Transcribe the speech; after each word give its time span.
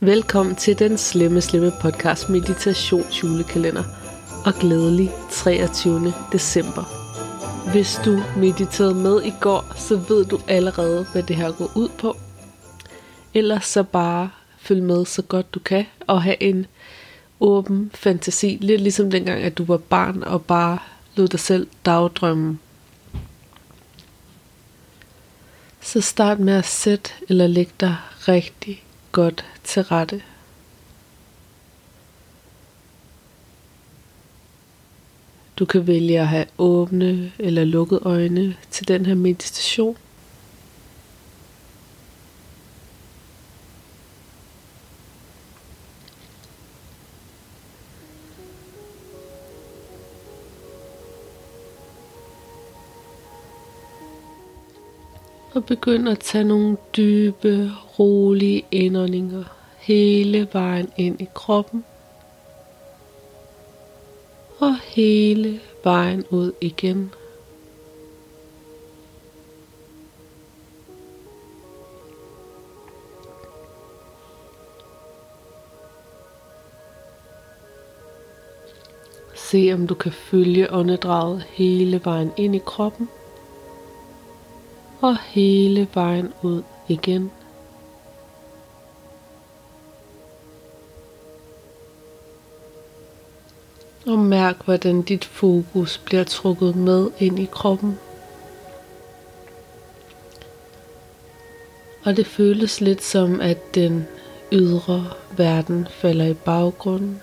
Velkommen 0.00 0.56
til 0.56 0.78
den 0.78 0.98
slemme, 0.98 1.40
slemme 1.40 1.72
podcast 1.80 2.28
Meditations 2.28 3.22
julekalender 3.22 3.84
og 4.46 4.54
glædelig 4.60 5.10
23. 5.30 6.12
december. 6.32 6.84
Hvis 7.72 8.00
du 8.04 8.22
mediterede 8.36 8.94
med 8.94 9.22
i 9.22 9.32
går, 9.40 9.74
så 9.76 9.96
ved 9.96 10.24
du 10.24 10.40
allerede, 10.48 11.06
hvad 11.12 11.22
det 11.22 11.36
her 11.36 11.52
går 11.52 11.72
ud 11.76 11.88
på. 11.88 12.16
Ellers 13.34 13.66
så 13.66 13.82
bare 13.82 14.30
følg 14.58 14.82
med 14.82 15.04
så 15.04 15.22
godt 15.22 15.54
du 15.54 15.60
kan 15.60 15.86
og 16.06 16.22
have 16.22 16.42
en 16.42 16.66
åben 17.40 17.90
fantasi. 17.94 18.58
Lidt 18.60 18.80
ligesom 18.80 19.10
dengang, 19.10 19.42
at 19.42 19.58
du 19.58 19.64
var 19.64 19.76
barn 19.76 20.22
og 20.22 20.44
bare 20.44 20.78
lod 21.14 21.28
dig 21.28 21.40
selv 21.40 21.66
dagdrømme. 21.86 22.58
Så 25.80 26.00
start 26.00 26.40
med 26.40 26.54
at 26.54 26.66
sætte 26.66 27.10
eller 27.28 27.46
lægge 27.46 27.72
dig 27.80 27.96
rigtig 28.28 28.82
godt 29.12 29.44
til 29.64 29.82
rette. 29.82 30.22
Du 35.58 35.64
kan 35.64 35.86
vælge 35.86 36.20
at 36.20 36.28
have 36.28 36.46
åbne 36.58 37.32
eller 37.38 37.64
lukkede 37.64 38.00
øjne 38.04 38.56
til 38.70 38.88
den 38.88 39.06
her 39.06 39.14
meditation. 39.14 39.96
Og 55.54 55.64
begynd 55.64 56.08
at 56.08 56.18
tage 56.18 56.44
nogle 56.44 56.76
dybe, 56.96 57.70
rolige 57.98 58.64
indåndinger 58.70 59.44
hele 59.78 60.48
vejen 60.52 60.88
ind 60.96 61.20
i 61.20 61.28
kroppen. 61.34 61.84
Og 64.58 64.78
hele 64.78 65.60
vejen 65.84 66.24
ud 66.30 66.52
igen. 66.60 67.14
Se 79.34 79.70
om 79.74 79.86
du 79.86 79.94
kan 79.94 80.12
følge 80.12 80.72
åndedraget 80.72 81.42
hele 81.42 82.00
vejen 82.04 82.32
ind 82.36 82.56
i 82.56 82.60
kroppen 82.66 83.08
og 85.00 85.16
hele 85.18 85.88
vejen 85.94 86.32
ud 86.42 86.62
igen. 86.88 87.30
Og 94.06 94.18
mærk, 94.18 94.64
hvordan 94.64 95.02
dit 95.02 95.24
fokus 95.24 95.98
bliver 95.98 96.24
trukket 96.24 96.76
med 96.76 97.10
ind 97.18 97.38
i 97.38 97.48
kroppen. 97.52 97.98
Og 102.04 102.16
det 102.16 102.26
føles 102.26 102.80
lidt 102.80 103.02
som, 103.02 103.40
at 103.40 103.74
den 103.74 104.06
ydre 104.52 105.04
verden 105.36 105.88
falder 105.90 106.26
i 106.26 106.34
baggrunden. 106.34 107.20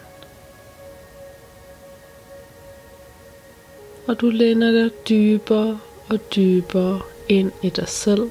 Og 4.07 4.21
du 4.21 4.29
læner 4.29 4.71
dig 4.71 4.91
dybere 5.09 5.79
og 6.09 6.19
dybere 6.35 7.01
ind 7.29 7.51
i 7.61 7.69
dig 7.69 7.87
selv. 7.87 8.29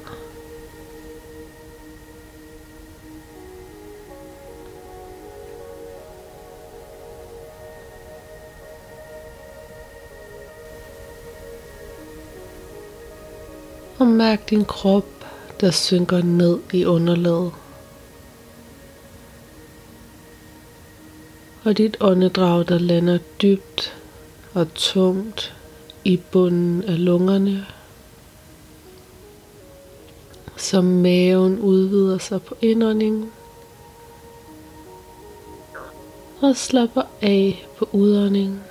Og 13.99 14.07
mærk 14.07 14.49
din 14.49 14.65
krop, 14.65 15.05
der 15.61 15.71
synker 15.71 16.21
ned 16.21 16.59
i 16.73 16.85
underlaget. 16.85 17.51
Og 21.63 21.77
dit 21.77 21.97
åndedrag, 22.01 22.67
der 22.67 22.77
lander 22.77 23.17
dybt 23.41 23.93
og 24.53 24.73
tungt 24.73 25.55
i 26.03 26.17
bunden 26.31 26.83
af 26.83 27.05
lungerne 27.05 27.65
så 30.65 30.81
maven 30.81 31.59
udvider 31.59 32.17
sig 32.17 32.41
på 32.41 32.55
indåndingen 32.61 33.31
og 36.41 36.55
slapper 36.55 37.01
af 37.21 37.67
på 37.77 37.89
udåndingen. 37.91 38.61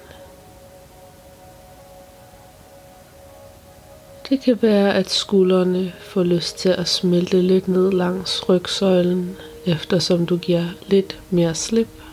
Det 4.28 4.40
kan 4.40 4.58
være, 4.62 4.94
at 4.94 5.10
skuldrene 5.10 5.92
får 6.00 6.22
lyst 6.22 6.58
til 6.58 6.68
at 6.68 6.88
smelte 6.88 7.42
lidt 7.42 7.68
ned 7.68 7.92
langs 7.92 8.48
rygsøjlen, 8.48 9.36
eftersom 9.66 10.26
du 10.26 10.36
giver 10.36 10.64
lidt 10.86 11.20
mere 11.30 11.54
slip. 11.54 12.03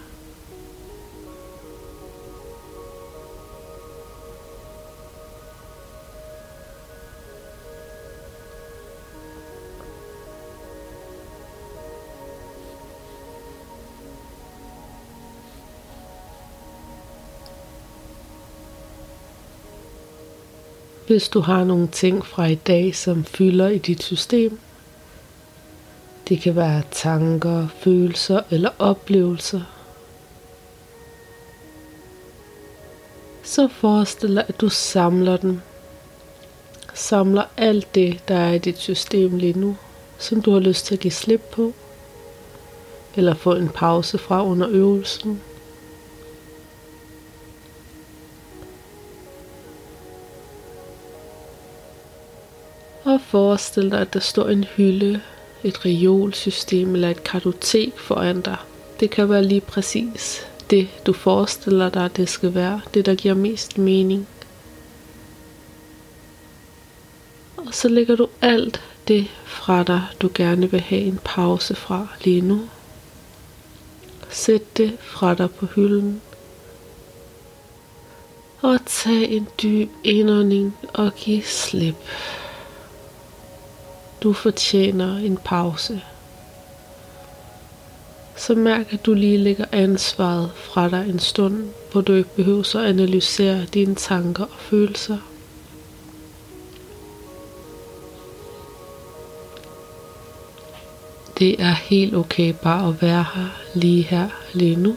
Hvis 21.11 21.29
du 21.29 21.39
har 21.39 21.63
nogle 21.63 21.87
ting 21.87 22.25
fra 22.25 22.45
i 22.45 22.55
dag, 22.55 22.95
som 22.95 23.23
fylder 23.25 23.67
i 23.67 23.77
dit 23.77 24.03
system, 24.03 24.59
det 26.29 26.41
kan 26.41 26.55
være 26.55 26.81
tanker, 26.91 27.67
følelser 27.67 28.41
eller 28.49 28.69
oplevelser. 28.79 29.61
Så 33.43 33.67
forestil 33.67 34.35
dig, 34.35 34.45
at 34.47 34.61
du 34.61 34.69
samler 34.69 35.37
dem. 35.37 35.61
Samler 36.93 37.43
alt 37.57 37.95
det, 37.95 38.27
der 38.27 38.35
er 38.35 38.53
i 38.53 38.57
dit 38.57 38.77
system 38.77 39.37
lige 39.37 39.59
nu, 39.59 39.77
som 40.17 40.41
du 40.41 40.51
har 40.51 40.59
lyst 40.59 40.85
til 40.85 40.95
at 40.95 40.99
give 40.99 41.11
slip 41.11 41.41
på. 41.41 41.73
Eller 43.15 43.33
få 43.33 43.55
en 43.55 43.69
pause 43.69 44.17
fra 44.17 44.45
under 44.45 44.67
øvelsen. 44.69 45.41
Og 53.03 53.21
forestil 53.27 53.91
dig, 53.91 53.99
at 53.99 54.13
der 54.13 54.19
står 54.19 54.49
en 54.49 54.63
hylde, 54.63 55.21
et 55.63 55.85
reolsystem 55.85 56.93
eller 56.93 57.09
et 57.09 57.23
kartotek 57.23 57.99
foran 57.99 58.41
dig. 58.41 58.57
Det 58.99 59.09
kan 59.09 59.29
være 59.29 59.43
lige 59.43 59.61
præcis 59.61 60.47
det, 60.71 60.87
du 61.05 61.13
forestiller 61.13 61.89
dig, 61.89 62.17
det 62.17 62.29
skal 62.29 62.53
være. 62.53 62.81
Det, 62.93 63.05
der 63.05 63.15
giver 63.15 63.33
mest 63.33 63.77
mening. 63.77 64.27
Og 67.57 67.73
så 67.73 67.87
lægger 67.87 68.15
du 68.15 68.27
alt 68.41 68.81
det 69.07 69.27
fra 69.45 69.83
dig, 69.83 70.01
du 70.21 70.29
gerne 70.33 70.71
vil 70.71 70.81
have 70.81 71.01
en 71.01 71.19
pause 71.23 71.75
fra 71.75 72.07
lige 72.23 72.41
nu. 72.41 72.61
Sæt 74.29 74.77
det 74.77 74.97
fra 74.99 75.33
dig 75.33 75.51
på 75.51 75.65
hylden. 75.65 76.21
Og 78.61 78.79
tag 78.85 79.31
en 79.31 79.47
dyb 79.63 79.89
indånding 80.03 80.77
og 80.93 81.15
giv 81.15 81.41
slip. 81.43 81.95
Du 84.23 84.33
fortjener 84.33 85.17
en 85.17 85.37
pause. 85.37 86.01
Så 88.35 88.55
mærk, 88.55 88.93
at 88.93 89.05
du 89.05 89.13
lige 89.13 89.37
lægger 89.37 89.65
ansvaret 89.71 90.51
fra 90.55 90.89
dig 90.89 91.09
en 91.09 91.19
stund, 91.19 91.69
hvor 91.91 92.01
du 92.01 92.13
ikke 92.13 92.35
behøver 92.35 92.75
at 92.75 92.85
analysere 92.85 93.65
dine 93.65 93.95
tanker 93.95 94.43
og 94.43 94.59
følelser. 94.59 95.17
Det 101.39 101.61
er 101.61 101.71
helt 101.71 102.15
okay 102.15 102.53
bare 102.63 102.87
at 102.87 103.01
være 103.01 103.25
her, 103.35 103.47
lige 103.75 104.03
her, 104.03 104.29
lige 104.53 104.75
nu. 104.75 104.95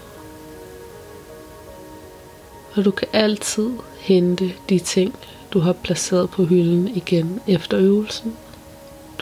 Og 2.74 2.84
du 2.84 2.90
kan 2.90 3.08
altid 3.12 3.70
hente 3.98 4.52
de 4.68 4.78
ting, 4.78 5.14
du 5.52 5.58
har 5.58 5.72
placeret 5.72 6.30
på 6.30 6.44
hylden 6.44 6.88
igen 6.88 7.40
efter 7.46 7.78
øvelsen. 7.78 8.36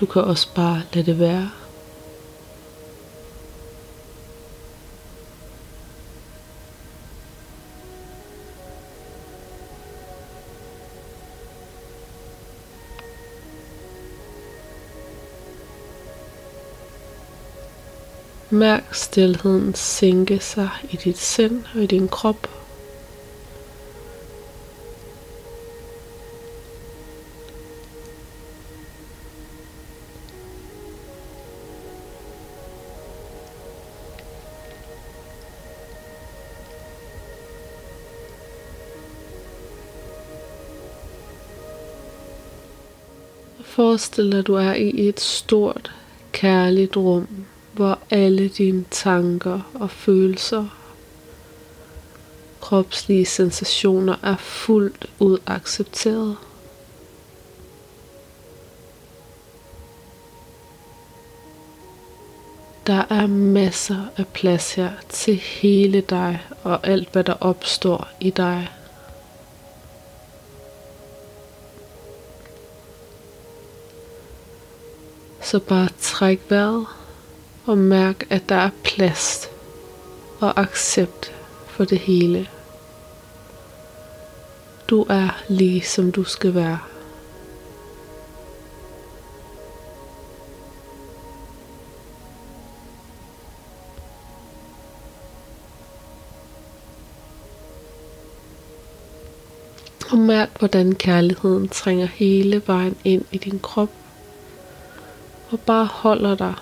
Du 0.02 0.06
kan 0.06 0.22
også 0.22 0.48
bare 0.54 0.82
lade 0.92 1.06
det 1.06 1.18
være. 1.18 1.50
Mærk 18.50 18.94
stilheden 18.94 19.74
sænke 19.74 20.38
sig 20.40 20.70
i 20.90 20.96
dit 20.96 21.18
sind 21.18 21.64
og 21.74 21.82
i 21.82 21.86
din 21.86 22.08
krop. 22.08 22.61
Forestil 43.72 44.32
dig, 44.32 44.38
at 44.38 44.46
du 44.46 44.54
er 44.54 44.72
i 44.72 45.08
et 45.08 45.20
stort, 45.20 45.92
kærligt 46.32 46.96
rum, 46.96 47.28
hvor 47.72 47.98
alle 48.10 48.48
dine 48.48 48.84
tanker 48.90 49.60
og 49.74 49.90
følelser, 49.90 50.66
kropslige 52.60 53.26
sensationer 53.26 54.16
er 54.22 54.36
fuldt 54.36 55.06
ud 55.18 55.38
accepteret. 55.46 56.36
Der 62.86 63.04
er 63.10 63.26
masser 63.26 64.06
af 64.16 64.26
plads 64.26 64.74
her 64.74 64.90
til 65.08 65.36
hele 65.36 66.00
dig 66.00 66.42
og 66.62 66.86
alt, 66.86 67.12
hvad 67.12 67.24
der 67.24 67.34
opstår 67.40 68.08
i 68.20 68.30
dig. 68.30 68.68
Så 75.52 75.58
bare 75.58 75.88
træk 76.00 76.40
vejret 76.48 76.86
og 77.66 77.78
mærk, 77.78 78.26
at 78.30 78.48
der 78.48 78.54
er 78.54 78.70
plads 78.84 79.48
og 80.40 80.60
accept 80.60 81.32
for 81.66 81.84
det 81.84 81.98
hele. 81.98 82.48
Du 84.90 85.06
er 85.08 85.42
lige 85.48 85.82
som 85.82 86.12
du 86.12 86.24
skal 86.24 86.54
være. 86.54 86.78
Og 100.10 100.18
mærk, 100.18 100.58
hvordan 100.58 100.94
kærligheden 100.94 101.68
trænger 101.68 102.06
hele 102.06 102.62
vejen 102.66 102.96
ind 103.04 103.24
i 103.32 103.38
din 103.38 103.58
krop 103.58 103.90
og 105.52 105.60
bare 105.60 105.86
holder 105.86 106.34
dig. 106.34 106.54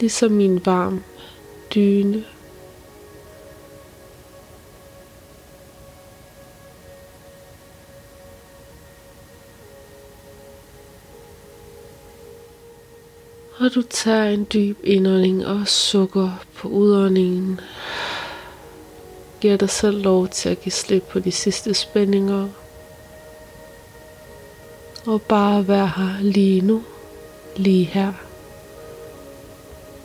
Ligesom 0.00 0.32
min 0.32 0.66
varm 0.66 1.02
dyne. 1.74 2.24
Og 13.58 13.74
du 13.74 13.82
tager 13.82 14.24
en 14.24 14.46
dyb 14.52 14.78
indånding 14.84 15.46
og 15.46 15.68
sukker 15.68 16.44
på 16.54 16.68
udåndingen. 16.68 17.60
Giver 19.40 19.56
dig 19.56 19.70
selv 19.70 20.02
lov 20.02 20.28
til 20.28 20.48
at 20.48 20.60
give 20.60 20.72
slip 20.72 21.02
på 21.02 21.18
de 21.18 21.32
sidste 21.32 21.74
spændinger 21.74 22.48
og 25.10 25.22
bare 25.22 25.68
være 25.68 25.92
her 25.96 26.22
lige 26.22 26.60
nu, 26.60 26.82
lige 27.56 27.84
her. 27.84 28.12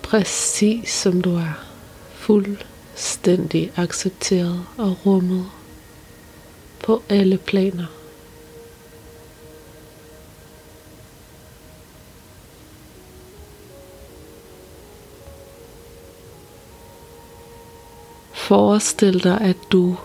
Præcis 0.04 0.90
som 0.90 1.22
du 1.22 1.36
er. 1.36 1.54
Fuldstændig 2.14 3.72
accepteret 3.76 4.66
og 4.78 4.98
rummet 5.06 5.46
på 6.84 7.02
alle 7.10 7.38
planer. 7.38 7.86
Forestil 18.34 19.24
dig, 19.24 19.42
at 19.42 19.58
du 19.72 19.96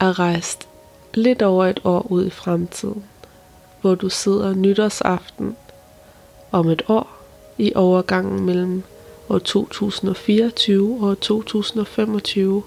er 0.00 0.18
rejst 0.18 0.68
lidt 1.14 1.42
over 1.42 1.66
et 1.66 1.80
år 1.84 2.06
ud 2.10 2.26
i 2.26 2.30
fremtiden 2.30 3.09
hvor 3.80 3.94
du 3.94 4.08
sidder 4.08 4.54
nytårsaften 4.54 5.56
om 6.52 6.68
et 6.68 6.82
år 6.88 7.16
i 7.58 7.72
overgangen 7.74 8.44
mellem 8.44 8.82
år 9.28 9.38
2024 9.38 11.08
og 11.08 11.20
2025. 11.20 12.62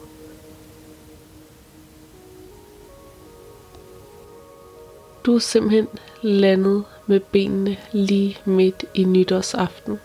Du 5.25 5.35
er 5.35 5.39
simpelthen 5.39 5.87
landet 6.21 6.83
med 7.07 7.19
benene 7.19 7.77
lige 7.91 8.37
midt 8.45 8.85
i 8.93 9.03
nytårsaften. 9.03 9.99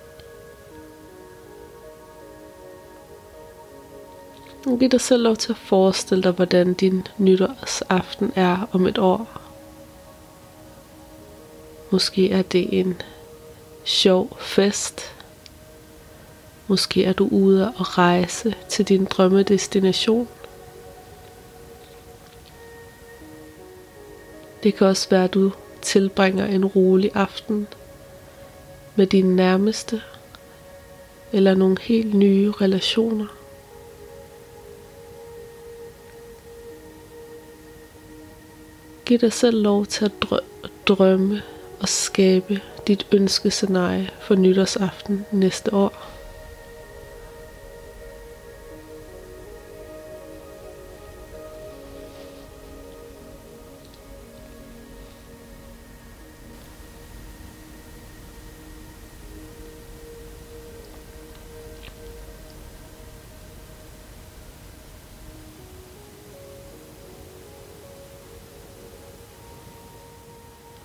Giv 4.79 4.89
dig 4.89 5.01
selv 5.01 5.23
lov 5.23 5.37
til 5.37 5.53
at 5.53 5.59
forestille 5.59 6.23
dig, 6.23 6.33
hvordan 6.33 6.75
din 6.75 7.07
nytårsaften 7.19 8.33
er 8.37 8.69
om 8.73 8.87
et 8.87 8.99
år. 8.99 9.48
Måske 11.91 12.31
er 12.31 12.43
det 12.43 12.81
en 12.81 13.03
sjov 13.85 14.37
fest. 14.41 15.01
Måske 16.67 17.05
er 17.05 17.13
du 17.13 17.29
ude 17.29 17.73
og 17.77 17.99
rejse 17.99 18.55
til 18.69 18.85
din 18.85 19.05
drømmedestination. 19.05 20.29
Det 24.63 24.75
kan 24.75 24.87
også 24.87 25.11
være, 25.11 25.25
at 25.25 25.35
du 25.35 25.53
tilbringer 25.83 26.47
en 26.47 26.65
rolig 26.65 27.11
aften 27.15 27.67
med 28.97 29.07
dine 29.07 29.37
nærmeste 29.37 30.03
eller 31.33 31.55
nogle 31.55 31.77
helt 31.81 32.15
nye 32.15 32.53
relationer. 32.61 33.27
Giv 39.07 39.19
dig 39.19 39.33
selv 39.33 39.63
lov 39.63 39.87
til 39.87 40.05
at 40.05 40.13
drømme 40.89 41.43
og 41.81 41.89
skabe 41.89 42.61
dit 42.87 43.07
ønskescenarie 43.13 44.11
for 44.21 44.35
nytårsaften 44.35 45.27
næste 45.33 45.75
år. 45.75 46.18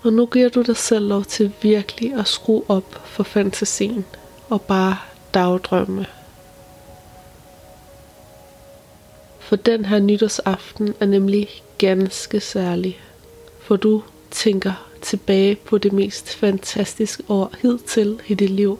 Og 0.03 0.13
nu 0.13 0.25
giver 0.25 0.49
du 0.49 0.61
dig 0.61 0.77
selv 0.77 1.07
lov 1.07 1.23
til 1.23 1.51
virkelig 1.61 2.13
at 2.13 2.27
skrue 2.27 2.63
op 2.67 3.01
for 3.05 3.23
fantasien 3.23 4.05
og 4.49 4.61
bare 4.61 4.97
dagdrømme. 5.33 6.05
For 9.39 9.55
den 9.55 9.85
her 9.85 9.99
nytårsaften 9.99 10.93
er 10.99 11.05
nemlig 11.05 11.49
ganske 11.77 12.39
særlig, 12.39 12.99
for 13.59 13.75
du 13.75 14.03
tænker 14.31 14.89
tilbage 15.01 15.55
på 15.55 15.77
det 15.77 15.93
mest 15.93 16.35
fantastiske 16.35 17.23
år 17.29 17.53
hidtil 17.61 18.19
i 18.27 18.33
dit 18.33 18.49
liv. 18.49 18.79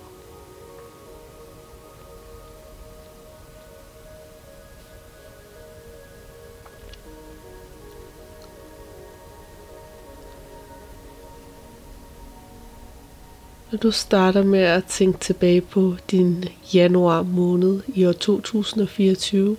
Når 13.74 13.78
du 13.80 13.92
starter 13.92 14.44
med 14.44 14.60
at 14.60 14.86
tænke 14.86 15.20
tilbage 15.20 15.62
på 15.62 15.96
din 16.12 16.46
januar 16.74 17.24
måned 17.24 17.82
i 17.88 18.06
år 18.06 18.12
2024, 18.12 19.58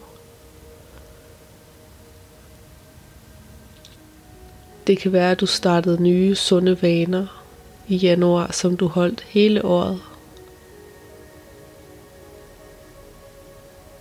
Det 4.87 4.99
kan 4.99 5.13
være, 5.13 5.31
at 5.31 5.41
du 5.41 5.47
startede 5.47 6.03
nye 6.03 6.35
sunde 6.35 6.83
vaner 6.83 7.45
i 7.89 7.97
januar, 7.97 8.53
som 8.53 8.77
du 8.77 8.87
holdt 8.87 9.21
hele 9.21 9.65
året. 9.65 10.01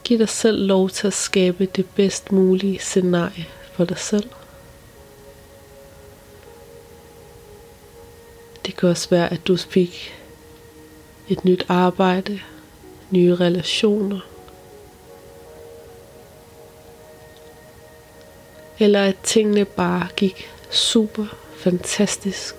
Giv 0.04 0.20
dig 0.20 0.30
selv 0.30 0.68
lov 0.68 0.90
til 0.90 1.08
at 1.08 1.14
skabe 1.14 1.66
det 1.66 1.86
bedst 1.96 2.32
mulige 2.32 2.80
scenarie 2.80 3.46
for 3.74 3.86
dig 3.86 3.98
selv. 3.98 4.30
Det 8.74 8.80
kan 8.80 8.90
også 8.90 9.10
være, 9.10 9.32
at 9.34 9.48
du 9.48 9.58
fik 9.58 10.14
et 11.30 11.46
nyt 11.46 11.66
arbejde, 11.70 12.40
nye 13.12 13.36
relationer. 13.36 14.20
Eller 18.80 19.04
at 19.04 19.16
tingene 19.24 19.66
bare 19.66 20.08
gik 20.18 20.50
super 20.70 21.26
fantastisk. 21.58 22.56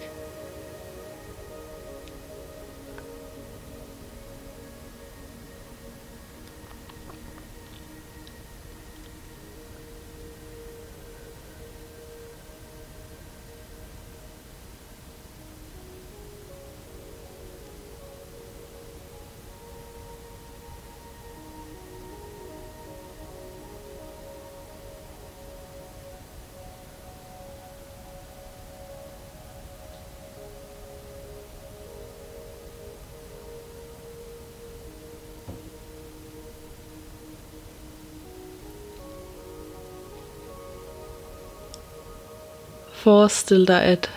Forestil 43.05 43.67
dig, 43.69 43.83
at 43.83 44.11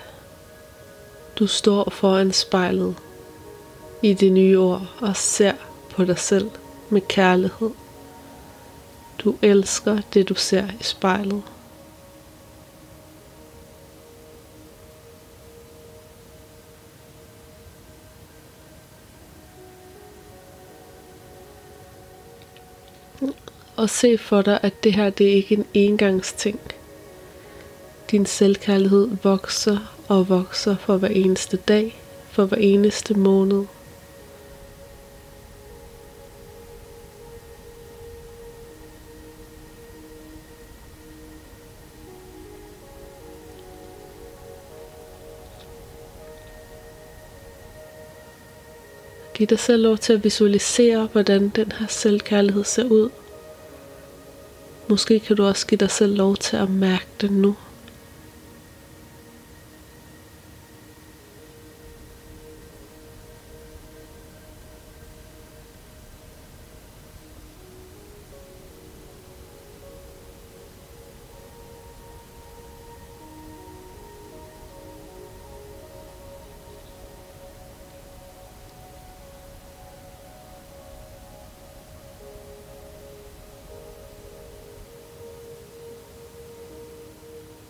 du 1.40 1.48
står 1.48 1.90
foran 1.90 2.34
spejlet 2.34 2.96
i 4.02 4.14
det 4.14 4.32
nye 4.32 4.60
år 4.60 4.88
og 5.02 5.16
ser 5.16 5.54
på 5.90 6.04
dig 6.04 6.20
selv 6.20 6.52
med 6.90 7.02
kærlighed. 7.02 7.72
Du 9.24 9.36
elsker 9.42 10.02
det, 10.14 10.30
du 10.30 10.34
ser 10.34 10.68
i 10.80 10.84
spejlet. 10.84 11.44
Og 23.76 23.90
se 23.90 24.18
for 24.18 24.42
dig, 24.42 24.60
at 24.64 24.84
det 24.84 24.94
her 24.94 25.10
det 25.10 25.28
er 25.28 25.36
ikke 25.36 25.56
en 25.56 25.66
engangsting. 25.74 26.60
Din 28.12 28.26
selvkærlighed 28.26 29.10
vokser 29.24 29.78
og 30.08 30.30
vokser 30.30 30.76
for 30.78 30.98
hver 30.98 31.08
eneste 31.08 31.58
dag, 31.58 32.02
for 32.32 32.46
hver 32.46 32.58
eneste 32.58 33.14
måned. 33.14 33.66
Giv 49.34 49.48
dig 49.48 49.60
selv 49.60 49.84
lov 49.84 49.98
til 49.98 50.14
at 50.14 50.24
visualisere, 50.24 51.10
hvordan 51.12 51.50
den 51.50 51.72
her 51.72 51.88
selvkærlighed 51.88 52.64
ser 52.64 52.84
ud. 52.84 53.10
Måske 54.90 55.20
kan 55.20 55.36
du 55.36 55.46
også 55.46 55.68
give 55.68 55.78
dig 55.78 55.92
selv 55.92 56.16
lov 56.16 56.36
til 56.38 56.58
at 56.58 56.70
mærke 56.70 57.08
den 57.22 57.32
nu. 57.32 57.56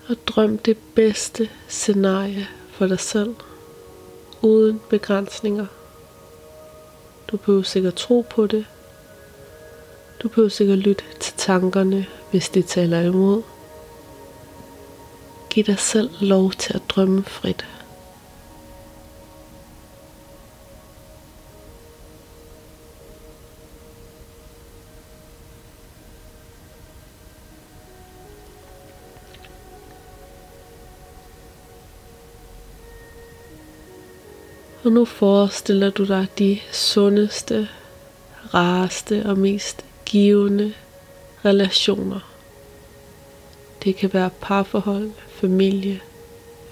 Og 0.10 0.16
drøm 0.28 0.58
det 0.58 0.78
bedste 0.96 1.50
scenarie 1.68 2.48
for 2.72 2.88
dig 2.88 3.00
selv, 3.00 3.36
uden 4.42 4.82
begrænsninger. 4.90 5.66
Du 7.28 7.38
behøver 7.38 7.64
sikkert 7.64 7.96
tro 7.96 8.26
på 8.30 8.48
det. 8.48 8.66
Du 10.24 10.28
behøver 10.28 10.50
sikkert 10.50 10.78
lytte 10.78 11.04
til 11.20 11.34
tankerne, 11.38 12.06
hvis 12.32 12.50
de 12.50 12.62
taler 12.62 13.02
imod. 13.02 13.42
Giv 15.50 15.64
dig 15.64 15.80
selv 15.80 16.10
lov 16.22 16.52
til 16.52 16.74
at 16.74 16.82
drømme 16.90 17.24
frit. 17.24 17.66
Og 34.88 34.94
nu 34.94 35.06
forestiller 35.06 35.90
du 35.90 36.06
dig 36.06 36.28
de 36.40 36.60
sundeste, 36.72 37.70
rareste 38.54 39.24
og 39.26 39.38
mest 39.38 39.86
givende 40.06 40.74
relationer. 41.46 42.20
Det 43.84 43.96
kan 43.96 44.14
være 44.14 44.30
parforhold, 44.42 45.12
familie, 45.30 46.02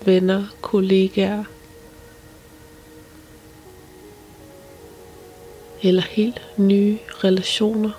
venner, 0.05 0.45
kollegaer. 0.61 1.43
Eller 5.83 6.01
helt 6.01 6.41
nye 6.57 6.97
relationer. 7.23 7.91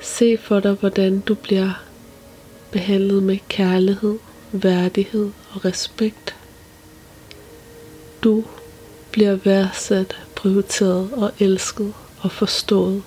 Se 0.00 0.38
for 0.38 0.60
dig, 0.60 0.72
hvordan 0.72 1.20
du 1.20 1.34
bliver 1.34 1.84
behandlet 2.74 3.22
med 3.22 3.38
kærlighed, 3.48 4.18
værdighed 4.52 5.30
og 5.52 5.64
respekt. 5.64 6.36
Du 8.24 8.44
bliver 9.10 9.34
værdsat, 9.34 10.16
prioriteret 10.36 11.10
og 11.12 11.32
elsket 11.38 11.94
og 12.20 12.32
forstået. 12.32 13.02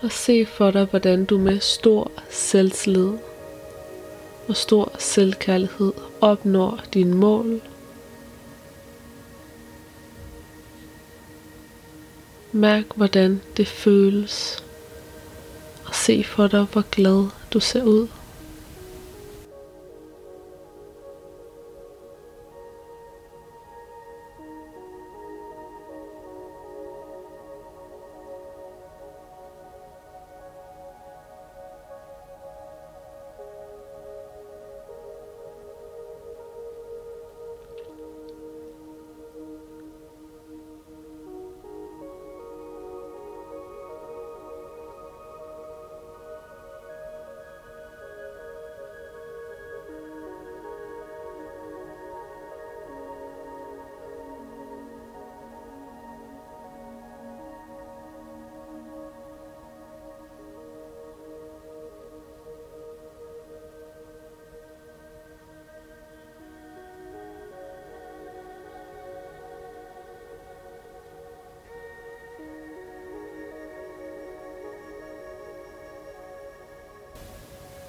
Og 0.00 0.12
se 0.12 0.46
for 0.46 0.70
dig, 0.70 0.84
hvordan 0.84 1.24
du 1.24 1.38
med 1.38 1.60
stor 1.60 2.12
selvtillid 2.30 3.12
og 4.48 4.56
stor 4.56 4.92
selvkærlighed 4.98 5.92
opnår 6.20 6.80
dine 6.94 7.14
mål. 7.14 7.60
Mærk, 12.52 12.84
hvordan 12.96 13.40
det 13.56 13.68
føles. 13.68 14.64
Og 15.86 15.94
se 15.94 16.24
for 16.24 16.46
dig, 16.46 16.62
hvor 16.72 16.84
glad 16.90 17.28
du 17.52 17.60
ser 17.60 17.82
ud. 17.82 18.08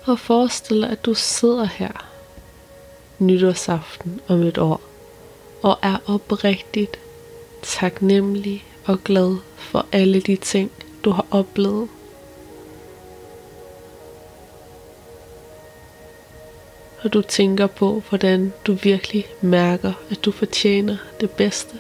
Og 0.07 0.19
forestil 0.19 0.81
dig, 0.81 0.89
at 0.89 1.05
du 1.05 1.13
sidder 1.13 1.65
her 1.65 2.07
nytårsaften 3.19 4.21
om 4.27 4.41
et 4.43 4.57
år 4.57 4.81
og 5.63 5.79
er 5.81 5.97
oprigtigt 6.07 6.99
taknemmelig 7.61 8.65
og 8.85 9.03
glad 9.03 9.37
for 9.57 9.85
alle 9.91 10.21
de 10.21 10.35
ting, 10.35 10.71
du 11.05 11.09
har 11.09 11.25
oplevet. 11.31 11.87
Og 17.03 17.13
du 17.13 17.21
tænker 17.21 17.67
på, 17.67 18.03
hvordan 18.09 18.53
du 18.67 18.73
virkelig 18.73 19.27
mærker, 19.41 19.93
at 20.11 20.25
du 20.25 20.31
fortjener 20.31 20.97
det 21.19 21.29
bedste. 21.31 21.79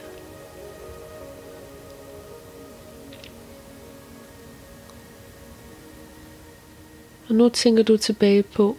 Og 7.29 7.35
nu 7.35 7.49
tænker 7.49 7.83
du 7.83 7.97
tilbage 7.97 8.43
på, 8.43 8.77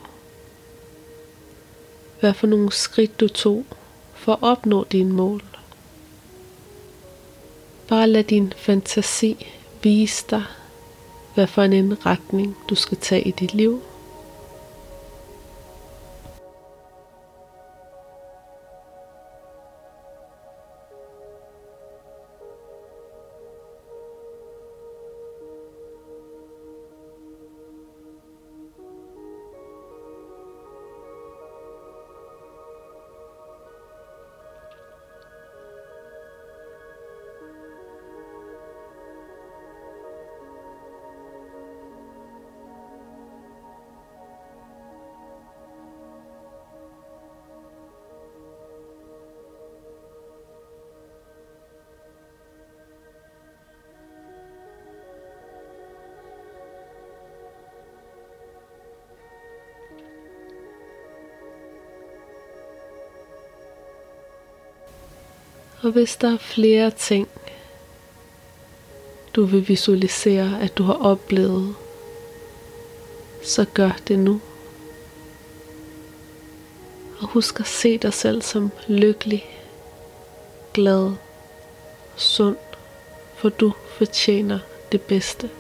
hvad 2.21 2.35
for 2.35 2.47
nogle 2.47 2.73
skridt 2.73 3.21
du 3.21 3.29
tog 3.29 3.65
for 4.15 4.33
at 4.33 4.39
opnå 4.43 4.85
dine 4.85 5.13
mål. 5.13 5.43
Bare 7.89 8.09
lad 8.09 8.25
din 8.25 8.53
fantasi 8.57 9.47
vise 9.83 10.25
dig, 10.31 10.45
hvad 11.35 11.47
for 11.47 11.63
en 11.63 12.07
retning 12.07 12.57
du 12.69 12.75
skal 12.75 12.99
tage 12.99 13.23
i 13.23 13.31
dit 13.31 13.55
liv. 13.55 13.83
Og 65.83 65.91
hvis 65.91 66.17
der 66.17 66.33
er 66.33 66.39
flere 66.39 66.91
ting, 66.91 67.29
du 69.35 69.45
vil 69.45 69.69
visualisere, 69.69 70.61
at 70.61 70.79
du 70.79 70.83
har 70.83 70.93
oplevet, 70.93 71.75
så 73.45 73.65
gør 73.75 73.91
det 74.09 74.19
nu. 74.19 74.41
Og 77.21 77.29
husk 77.29 77.61
at 77.61 77.67
se 77.67 77.99
dig 77.99 78.15
selv 78.15 78.43
som 78.43 78.71
lykkelig, 78.89 79.61
glad, 80.75 81.13
sund, 82.17 82.57
for 83.37 83.49
du 83.49 83.73
fortjener 83.99 84.59
det 84.93 85.01
bedste. 85.01 85.51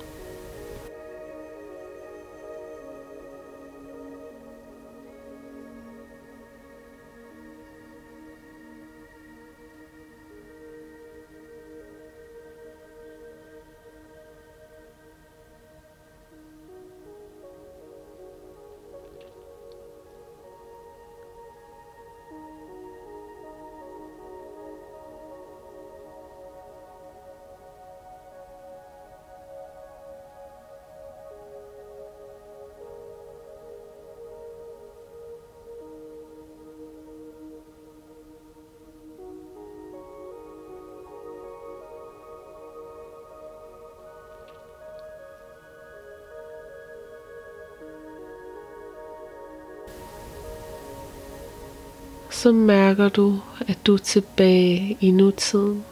Så 52.38 52.52
mærker 52.52 53.08
du, 53.08 53.40
at 53.68 53.78
du 53.86 53.94
er 53.94 53.98
tilbage 53.98 54.96
i 55.00 55.10
nutiden. 55.10 55.84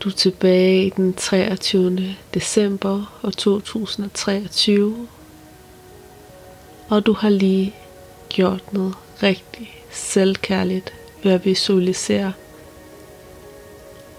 Du 0.00 0.08
er 0.08 0.12
tilbage 0.12 0.86
i 0.86 0.90
den 0.90 1.14
23. 1.14 2.14
december 2.34 3.20
år 3.22 3.30
2023. 3.30 5.08
Og 6.88 7.06
du 7.06 7.12
har 7.12 7.28
lige 7.28 7.74
gjort 8.28 8.72
noget 8.72 8.94
rigtig 9.22 9.84
selvkærligt 9.90 10.94
ved 11.22 11.32
at 11.32 11.44
visualisere 11.44 12.32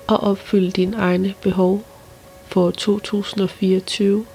og 0.08 0.18
opfylde 0.18 0.72
dine 0.72 0.98
egne 0.98 1.34
behov 1.42 1.84
for 2.48 2.72
2024. 2.72 4.26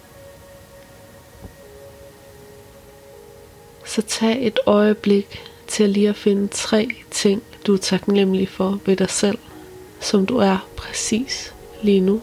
Så 3.91 4.03
tag 4.03 4.47
et 4.47 4.59
øjeblik 4.67 5.43
til 5.67 5.89
lige 5.91 6.09
at 6.09 6.17
finde 6.17 6.49
tre 6.49 6.89
ting, 7.11 7.43
du 7.67 7.75
er 7.75 7.79
taknemmelig 7.79 8.49
for 8.49 8.79
ved 8.87 8.97
dig 8.97 9.11
selv, 9.11 9.39
som 10.01 10.27
du 10.27 10.37
er 10.37 10.69
præcis 10.77 11.55
lige 11.83 12.01
nu. 12.01 12.23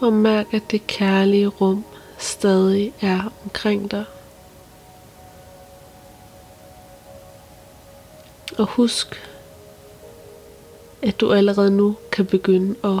Og 0.00 0.12
mærk, 0.12 0.54
at 0.54 0.70
det 0.70 0.86
kærlige 0.86 1.46
rum 1.46 1.84
stadig 2.18 2.92
er 3.00 3.32
omkring 3.44 3.90
dig. 3.90 4.04
Og 8.58 8.66
husk, 8.66 9.30
at 11.02 11.20
du 11.20 11.32
allerede 11.32 11.70
nu 11.70 11.96
kan 12.12 12.26
begynde 12.26 12.74
at 12.84 13.00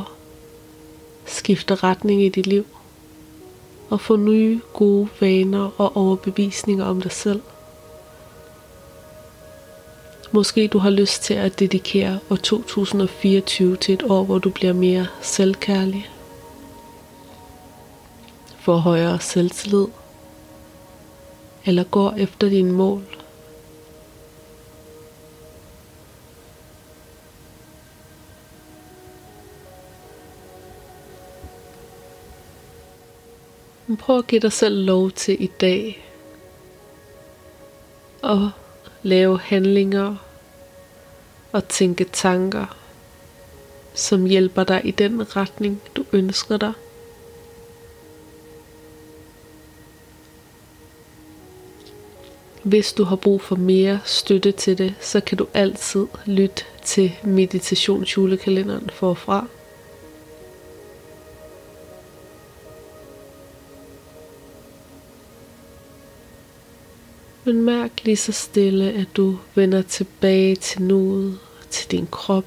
skifte 1.26 1.74
retning 1.74 2.22
i 2.22 2.28
dit 2.28 2.46
liv 2.46 2.66
og 3.90 4.00
få 4.00 4.16
nye 4.16 4.60
gode 4.72 5.08
vaner 5.20 5.70
og 5.80 5.96
overbevisninger 5.96 6.84
om 6.84 7.02
dig 7.02 7.12
selv. 7.12 7.40
Måske 10.32 10.68
du 10.68 10.78
har 10.78 10.90
lyst 10.90 11.22
til 11.22 11.34
at 11.34 11.58
dedikere 11.58 12.18
år 12.30 12.36
2024 12.36 13.76
til 13.76 13.94
et 13.94 14.02
år, 14.02 14.24
hvor 14.24 14.38
du 14.38 14.50
bliver 14.50 14.72
mere 14.72 15.06
selvkærlig, 15.22 16.10
får 18.60 18.76
højere 18.76 19.20
selvtillid, 19.20 19.86
eller 21.64 21.84
går 21.84 22.14
efter 22.18 22.48
dine 22.48 22.72
mål. 22.72 23.02
Men 33.86 33.96
prøv 33.96 34.18
at 34.18 34.26
give 34.26 34.40
dig 34.40 34.52
selv 34.52 34.84
lov 34.84 35.10
til 35.10 35.42
i 35.42 35.50
dag 35.60 36.06
at 38.24 38.38
lave 39.02 39.38
handlinger 39.38 40.16
og 41.52 41.68
tænke 41.68 42.04
tanker, 42.04 42.76
som 43.94 44.24
hjælper 44.24 44.64
dig 44.64 44.80
i 44.84 44.90
den 44.90 45.36
retning, 45.36 45.82
du 45.96 46.04
ønsker 46.12 46.56
dig. 46.56 46.72
Hvis 52.62 52.92
du 52.92 53.04
har 53.04 53.16
brug 53.16 53.42
for 53.42 53.56
mere 53.56 54.00
støtte 54.04 54.52
til 54.52 54.78
det, 54.78 54.94
så 55.00 55.20
kan 55.20 55.38
du 55.38 55.46
altid 55.54 56.06
lytte 56.26 56.64
til 56.84 57.12
meditationsjulekalenderen 57.24 58.90
forfra. 58.92 59.46
Men 67.44 67.62
mærk 67.62 67.90
lige 68.04 68.16
så 68.16 68.32
stille, 68.32 68.92
at 68.92 69.06
du 69.16 69.38
vender 69.54 69.82
tilbage 69.82 70.56
til 70.56 70.82
nuet, 70.82 71.38
til 71.70 71.90
din 71.90 72.08
krop. 72.10 72.44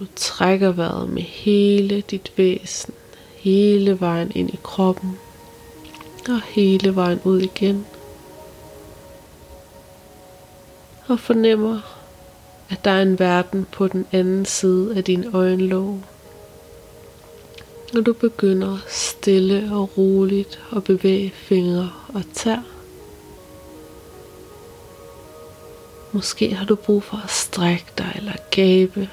Du 0.00 0.06
trækker 0.16 0.72
vejret 0.72 1.08
med 1.08 1.22
hele 1.22 2.00
dit 2.00 2.32
væsen, 2.36 2.94
hele 3.36 4.00
vejen 4.00 4.32
ind 4.34 4.50
i 4.50 4.58
kroppen, 4.62 5.18
og 6.28 6.42
hele 6.42 6.94
vejen 6.94 7.20
ud 7.24 7.40
igen. 7.40 7.86
Og 11.06 11.20
fornemmer, 11.20 11.80
at 12.70 12.84
der 12.84 12.90
er 12.90 13.02
en 13.02 13.18
verden 13.18 13.66
på 13.72 13.88
den 13.88 14.06
anden 14.12 14.44
side 14.44 14.96
af 14.96 15.04
din 15.04 15.34
øjenlåg 15.34 16.00
når 17.92 18.00
du 18.00 18.12
begynder 18.12 18.78
stille 18.88 19.68
og 19.72 19.98
roligt 19.98 20.60
at 20.76 20.84
bevæge 20.84 21.30
fingre 21.30 21.92
og 22.14 22.22
tær. 22.34 22.62
Måske 26.12 26.54
har 26.54 26.66
du 26.66 26.74
brug 26.74 27.02
for 27.02 27.16
at 27.24 27.30
strække 27.30 27.86
dig 27.98 28.12
eller 28.16 28.32
gabe. 28.50 29.10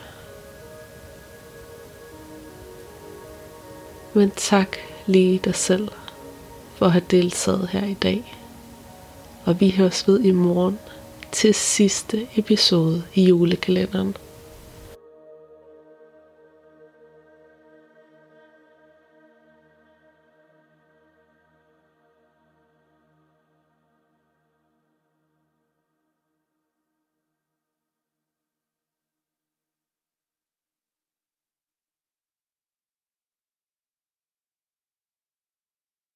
Men 4.14 4.32
tak 4.32 4.78
lige 5.06 5.42
dig 5.46 5.56
selv 5.56 5.88
for 6.80 6.86
at 6.86 6.92
have 6.92 7.06
deltaget 7.12 7.70
her 7.70 7.86
i 7.86 7.94
dag. 7.94 8.36
Og 9.46 9.60
vi 9.60 9.70
høres 9.70 10.08
ved 10.08 10.20
i 10.20 10.32
morgen 10.32 10.80
til 11.32 11.54
sidste 11.54 12.28
episode 12.36 13.04
i 13.14 13.24
julekalenderen. 13.24 14.18